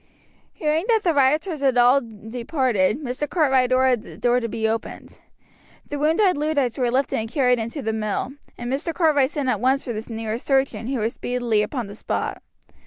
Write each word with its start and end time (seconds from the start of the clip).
Hearing 0.53 0.85
that 0.87 1.03
the 1.03 1.13
rioters 1.13 1.59
had 1.61 1.77
all 1.77 2.01
departed, 2.01 2.99
Mr. 3.03 3.29
Cartwright 3.29 3.71
ordered 3.71 4.01
the 4.01 4.17
door 4.17 4.39
to 4.39 4.47
be 4.49 4.67
opened. 4.67 5.19
The 5.89 5.99
wounded 5.99 6.39
Luddites 6.39 6.75
were 6.79 6.89
lifted 6.89 7.17
and 7.19 7.29
carried 7.31 7.59
into 7.59 7.83
the 7.83 7.93
mill, 7.93 8.31
and 8.57 8.73
Mr. 8.73 8.95
Cartwright 8.95 9.29
sent 9.29 9.47
at 9.47 9.61
once 9.61 9.83
for 9.83 9.93
the 9.93 10.11
nearest 10.11 10.47
surgeon, 10.47 10.87
who 10.87 10.97
was 11.01 11.13
speedily 11.13 11.61
upon 11.61 11.85
the 11.85 11.93
spot. 11.93 12.41